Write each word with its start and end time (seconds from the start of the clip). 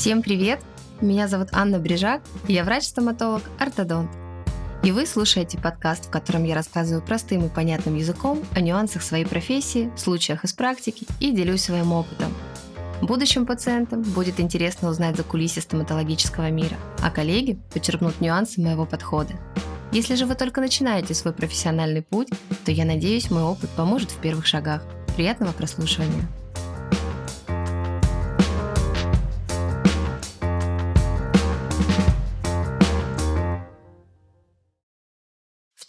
Всем 0.00 0.22
привет! 0.22 0.60
Меня 1.02 1.28
зовут 1.28 1.48
Анна 1.52 1.78
Брижак, 1.78 2.22
я 2.48 2.64
врач-стоматолог, 2.64 3.42
ортодонт. 3.58 4.10
И 4.82 4.92
вы 4.92 5.04
слушаете 5.04 5.58
подкаст, 5.58 6.06
в 6.06 6.10
котором 6.10 6.44
я 6.44 6.54
рассказываю 6.54 7.04
простым 7.04 7.44
и 7.44 7.50
понятным 7.50 7.96
языком 7.96 8.42
о 8.54 8.62
нюансах 8.62 9.02
своей 9.02 9.26
профессии, 9.26 9.92
случаях 9.98 10.44
из 10.44 10.54
практики 10.54 11.06
и 11.20 11.32
делюсь 11.32 11.64
своим 11.64 11.92
опытом. 11.92 12.32
Будущим 13.02 13.44
пациентам 13.44 14.00
будет 14.00 14.40
интересно 14.40 14.88
узнать 14.88 15.18
за 15.18 15.22
кулисы 15.22 15.60
стоматологического 15.60 16.50
мира, 16.50 16.78
а 17.02 17.10
коллеги 17.10 17.60
подчеркнут 17.70 18.22
нюансы 18.22 18.62
моего 18.62 18.86
подхода. 18.86 19.34
Если 19.92 20.14
же 20.14 20.24
вы 20.24 20.34
только 20.34 20.62
начинаете 20.62 21.12
свой 21.12 21.34
профессиональный 21.34 22.00
путь, 22.00 22.30
то 22.64 22.72
я 22.72 22.86
надеюсь, 22.86 23.30
мой 23.30 23.42
опыт 23.42 23.68
поможет 23.76 24.12
в 24.12 24.16
первых 24.16 24.46
шагах. 24.46 24.82
Приятного 25.14 25.52
прослушивания! 25.52 26.26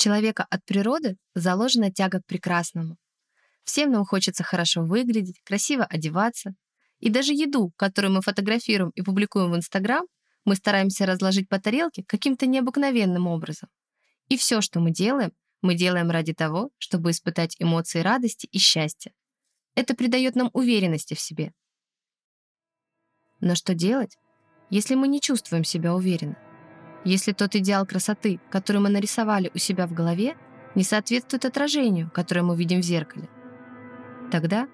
Человека 0.02 0.46
от 0.50 0.66
природы 0.66 1.18
заложена 1.36 1.92
тяга 1.92 2.22
к 2.22 2.26
прекрасному. 2.26 2.98
Всем 3.64 3.92
нам 3.92 4.04
хочется 4.06 4.44
хорошо 4.44 4.82
выглядеть, 4.82 5.40
красиво 5.44 5.86
одеваться. 5.86 6.54
И 7.00 7.10
даже 7.10 7.34
еду, 7.34 7.72
которую 7.78 8.14
мы 8.14 8.22
фотографируем 8.22 8.92
и 8.96 9.02
публикуем 9.02 9.52
в 9.52 9.56
Инстаграм, 9.56 10.06
мы 10.44 10.56
стараемся 10.56 11.06
разложить 11.06 11.48
по 11.48 11.60
тарелке 11.60 12.04
каким-то 12.08 12.48
необыкновенным 12.48 13.28
образом. 13.28 13.70
И 14.28 14.38
все, 14.38 14.62
что 14.62 14.80
мы 14.80 14.92
делаем, 14.92 15.32
мы 15.62 15.76
делаем 15.76 16.10
ради 16.10 16.34
того, 16.34 16.72
чтобы 16.80 17.12
испытать 17.12 17.56
эмоции 17.60 18.00
радости 18.00 18.48
и 18.52 18.58
счастья. 18.58 19.14
Это 19.76 19.96
придает 19.96 20.36
нам 20.36 20.50
уверенности 20.54 21.14
в 21.14 21.20
себе. 21.20 21.54
Но 23.40 23.56
что 23.56 23.74
делать, 23.76 24.18
если 24.70 24.96
мы 24.96 25.08
не 25.08 25.22
чувствуем 25.22 25.64
себя 25.64 25.94
уверенно? 25.94 26.51
Если 27.04 27.32
тот 27.32 27.56
идеал 27.56 27.86
красоты, 27.86 28.40
который 28.50 28.82
мы 28.82 28.90
нарисовали 28.90 29.52
у 29.54 29.58
себя 29.58 29.88
в 29.88 29.94
голове, 29.94 30.38
не 30.76 30.84
соответствует 30.84 31.46
отражению, 31.46 32.12
которое 32.12 32.44
мы 32.44 32.56
видим 32.56 32.82
в 32.82 32.86
зеркале, 32.86 33.28
тогда 34.32 34.68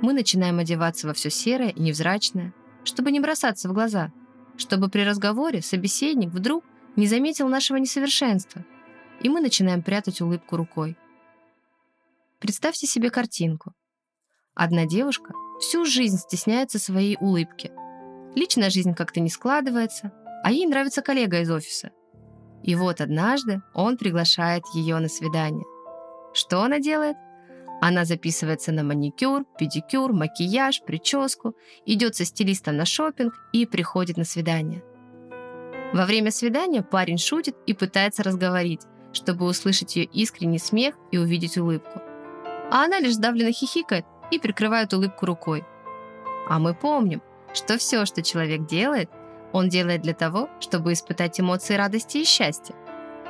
мы 0.00 0.12
начинаем 0.12 0.58
одеваться 0.58 1.06
во 1.06 1.12
все 1.12 1.30
серое 1.30 1.68
и 1.68 1.80
невзрачное, 1.80 2.54
чтобы 2.84 3.12
не 3.12 3.20
бросаться 3.20 3.68
в 3.68 3.72
глаза, 3.72 4.12
чтобы 4.56 4.88
при 4.88 5.02
разговоре 5.02 5.60
собеседник 5.60 6.30
вдруг 6.30 6.64
не 6.96 7.06
заметил 7.06 7.48
нашего 7.48 7.76
несовершенства, 7.76 8.64
и 9.20 9.28
мы 9.28 9.40
начинаем 9.40 9.82
прятать 9.82 10.20
улыбку 10.20 10.56
рукой. 10.56 10.96
Представьте 12.38 12.86
себе 12.86 13.10
картинку. 13.10 13.74
Одна 14.54 14.86
девушка 14.86 15.34
всю 15.60 15.84
жизнь 15.84 16.16
стесняется 16.16 16.78
своей 16.78 17.16
улыбки. 17.20 17.70
Личная 18.34 18.70
жизнь 18.70 18.94
как-то 18.94 19.20
не 19.20 19.28
складывается, 19.28 20.12
а 20.42 20.52
ей 20.52 20.66
нравится 20.66 21.02
коллега 21.02 21.40
из 21.40 21.50
офиса. 21.50 21.90
И 22.62 22.74
вот 22.74 23.00
однажды 23.00 23.62
он 23.74 23.96
приглашает 23.96 24.64
ее 24.74 24.98
на 24.98 25.08
свидание. 25.08 25.64
Что 26.32 26.62
она 26.62 26.78
делает? 26.78 27.16
Она 27.80 28.04
записывается 28.04 28.72
на 28.72 28.84
маникюр, 28.84 29.44
педикюр, 29.58 30.12
макияж, 30.12 30.82
прическу, 30.82 31.54
идет 31.86 32.14
со 32.14 32.24
стилистом 32.26 32.76
на 32.76 32.84
шопинг 32.84 33.32
и 33.52 33.64
приходит 33.64 34.18
на 34.18 34.24
свидание. 34.24 34.84
Во 35.94 36.04
время 36.04 36.30
свидания 36.30 36.82
парень 36.82 37.18
шутит 37.18 37.56
и 37.66 37.72
пытается 37.72 38.22
разговорить, 38.22 38.82
чтобы 39.12 39.46
услышать 39.46 39.96
ее 39.96 40.04
искренний 40.04 40.58
смех 40.58 40.94
и 41.10 41.18
увидеть 41.18 41.56
улыбку. 41.56 42.00
А 42.70 42.84
она 42.84 43.00
лишь 43.00 43.14
сдавленно 43.14 43.50
хихикает 43.50 44.04
и 44.30 44.38
прикрывает 44.38 44.92
улыбку 44.92 45.26
рукой. 45.26 45.64
А 46.48 46.58
мы 46.58 46.74
помним, 46.74 47.22
что 47.54 47.78
все, 47.78 48.04
что 48.04 48.22
человек 48.22 48.66
делает, 48.66 49.10
он 49.52 49.68
делает 49.68 50.02
для 50.02 50.14
того, 50.14 50.48
чтобы 50.60 50.92
испытать 50.92 51.40
эмоции 51.40 51.74
радости 51.74 52.18
и 52.18 52.24
счастья. 52.24 52.74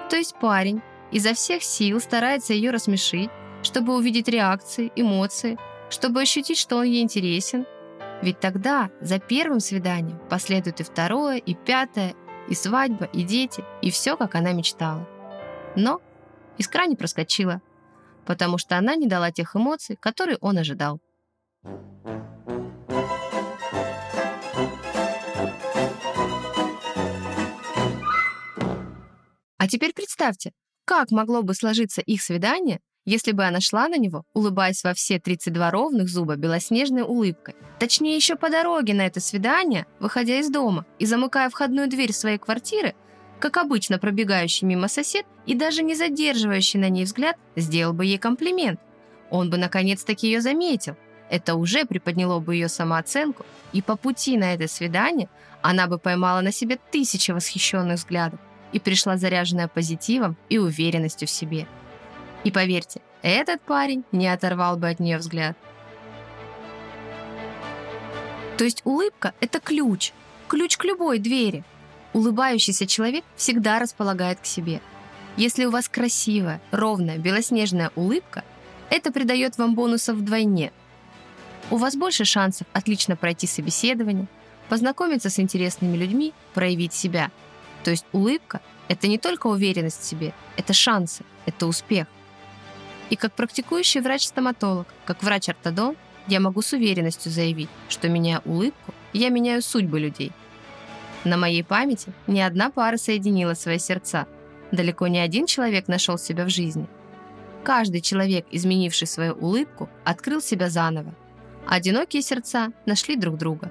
То 0.08 0.16
есть 0.16 0.34
парень 0.40 0.82
изо 1.10 1.34
всех 1.34 1.62
сил 1.62 2.00
старается 2.00 2.52
ее 2.52 2.70
рассмешить, 2.70 3.30
чтобы 3.62 3.96
увидеть 3.96 4.28
реакции, 4.28 4.92
эмоции, 4.96 5.58
чтобы 5.88 6.22
ощутить, 6.22 6.58
что 6.58 6.76
он 6.76 6.84
ей 6.84 7.02
интересен. 7.02 7.66
Ведь 8.22 8.40
тогда 8.40 8.90
за 9.00 9.18
первым 9.18 9.60
свиданием 9.60 10.18
последует 10.28 10.80
и 10.80 10.84
второе, 10.84 11.38
и 11.38 11.54
пятое, 11.54 12.14
и 12.48 12.54
свадьба, 12.54 13.06
и 13.06 13.22
дети, 13.22 13.64
и 13.82 13.90
все, 13.90 14.16
как 14.16 14.34
она 14.34 14.52
мечтала. 14.52 15.08
Но 15.76 16.00
искра 16.58 16.86
не 16.86 16.96
проскочила, 16.96 17.62
потому 18.26 18.58
что 18.58 18.76
она 18.76 18.96
не 18.96 19.06
дала 19.06 19.30
тех 19.30 19.56
эмоций, 19.56 19.96
которые 19.96 20.38
он 20.40 20.58
ожидал. 20.58 21.00
А 29.60 29.68
теперь 29.68 29.92
представьте, 29.92 30.52
как 30.86 31.10
могло 31.10 31.42
бы 31.42 31.52
сложиться 31.52 32.00
их 32.00 32.22
свидание, 32.22 32.80
если 33.04 33.32
бы 33.32 33.44
она 33.44 33.60
шла 33.60 33.88
на 33.88 33.98
него, 33.98 34.24
улыбаясь 34.32 34.82
во 34.82 34.94
все 34.94 35.20
32 35.20 35.70
ровных 35.70 36.08
зуба 36.08 36.36
белоснежной 36.36 37.02
улыбкой. 37.02 37.56
Точнее, 37.78 38.16
еще 38.16 38.36
по 38.36 38.48
дороге 38.48 38.94
на 38.94 39.02
это 39.02 39.20
свидание, 39.20 39.84
выходя 39.98 40.38
из 40.38 40.48
дома 40.48 40.86
и 40.98 41.04
замыкая 41.04 41.50
входную 41.50 41.90
дверь 41.90 42.14
своей 42.14 42.38
квартиры, 42.38 42.94
как 43.38 43.58
обычно 43.58 43.98
пробегающий 43.98 44.66
мимо 44.66 44.88
сосед 44.88 45.26
и 45.44 45.54
даже 45.54 45.82
не 45.82 45.94
задерживающий 45.94 46.80
на 46.80 46.88
ней 46.88 47.04
взгляд, 47.04 47.36
сделал 47.54 47.92
бы 47.92 48.06
ей 48.06 48.16
комплимент. 48.16 48.80
Он 49.28 49.50
бы 49.50 49.58
наконец-таки 49.58 50.26
ее 50.26 50.40
заметил. 50.40 50.96
Это 51.28 51.54
уже 51.54 51.84
приподняло 51.84 52.40
бы 52.40 52.54
ее 52.54 52.70
самооценку, 52.70 53.44
и 53.74 53.82
по 53.82 53.96
пути 53.96 54.38
на 54.38 54.54
это 54.54 54.68
свидание 54.68 55.28
она 55.60 55.86
бы 55.86 55.98
поймала 55.98 56.40
на 56.40 56.50
себе 56.50 56.78
тысячи 56.90 57.30
восхищенных 57.30 57.98
взглядов 57.98 58.40
и 58.72 58.78
пришла 58.78 59.16
заряженная 59.16 59.68
позитивом 59.68 60.36
и 60.48 60.58
уверенностью 60.58 61.26
в 61.28 61.30
себе. 61.30 61.66
И 62.44 62.50
поверьте, 62.50 63.00
этот 63.22 63.60
парень 63.62 64.04
не 64.12 64.28
оторвал 64.28 64.76
бы 64.76 64.88
от 64.88 65.00
нее 65.00 65.18
взгляд. 65.18 65.56
То 68.56 68.64
есть 68.64 68.82
улыбка– 68.84 69.34
это 69.40 69.60
ключ, 69.60 70.12
ключ 70.48 70.76
к 70.76 70.84
любой 70.84 71.18
двери. 71.18 71.64
Улыбающийся 72.12 72.86
человек 72.86 73.24
всегда 73.36 73.78
располагает 73.78 74.40
к 74.40 74.46
себе. 74.46 74.80
Если 75.36 75.64
у 75.64 75.70
вас 75.70 75.88
красивая, 75.88 76.60
ровная, 76.70 77.18
белоснежная 77.18 77.90
улыбка, 77.94 78.44
это 78.90 79.12
придает 79.12 79.56
вам 79.58 79.74
бонусов 79.74 80.16
вдвойне. 80.16 80.72
У 81.70 81.76
вас 81.76 81.94
больше 81.94 82.24
шансов 82.24 82.66
отлично 82.72 83.16
пройти 83.16 83.46
собеседование, 83.46 84.26
познакомиться 84.68 85.30
с 85.30 85.38
интересными 85.38 85.96
людьми, 85.96 86.32
проявить 86.52 86.92
себя– 86.92 87.30
то 87.84 87.90
есть 87.90 88.06
улыбка– 88.12 88.60
это 88.88 89.06
не 89.06 89.18
только 89.18 89.46
уверенность 89.46 90.00
в 90.00 90.04
себе, 90.04 90.32
это 90.56 90.72
шансы, 90.72 91.24
это 91.46 91.66
успех. 91.66 92.06
И 93.08 93.16
как 93.16 93.32
практикующий 93.34 94.00
врач-стоматолог, 94.00 94.86
как 95.04 95.22
врач-ортодон, 95.22 95.96
я 96.26 96.40
могу 96.40 96.62
с 96.62 96.72
уверенностью 96.72 97.32
заявить, 97.32 97.68
что 97.88 98.08
меняя 98.08 98.40
улыбку, 98.44 98.94
я 99.12 99.30
меняю 99.30 99.62
судьбы 99.62 99.98
людей. 99.98 100.32
На 101.24 101.36
моей 101.36 101.64
памяти 101.64 102.12
ни 102.26 102.40
одна 102.40 102.70
пара 102.70 102.96
соединила 102.96 103.54
свои 103.54 103.78
сердца. 103.78 104.26
Далеко 104.70 105.08
не 105.08 105.18
один 105.18 105.46
человек 105.46 105.88
нашел 105.88 106.18
себя 106.18 106.44
в 106.44 106.50
жизни. 106.50 106.86
Каждый 107.64 108.00
человек, 108.00 108.46
изменивший 108.50 109.06
свою 109.06 109.34
улыбку, 109.34 109.90
открыл 110.04 110.40
себя 110.40 110.70
заново. 110.70 111.14
Одинокие 111.66 112.22
сердца 112.22 112.72
нашли 112.86 113.16
друг 113.16 113.36
друга. 113.36 113.70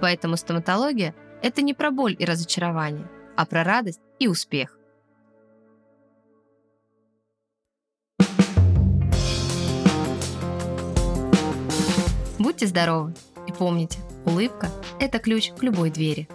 Поэтому 0.00 0.36
стоматология– 0.36 1.14
это 1.42 1.62
не 1.62 1.74
про 1.74 1.90
боль 1.90 2.16
и 2.18 2.24
разочарование, 2.24 3.06
а 3.36 3.46
про 3.46 3.64
радость 3.64 4.00
и 4.18 4.28
успех. 4.28 4.78
Будьте 12.38 12.66
здоровы 12.66 13.14
и 13.46 13.52
помните, 13.52 13.98
улыбка– 14.26 14.68
это 15.00 15.18
ключ 15.18 15.52
к 15.52 15.62
любой 15.62 15.90
двери. 15.90 16.28